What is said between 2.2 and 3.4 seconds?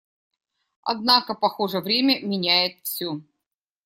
меняет все.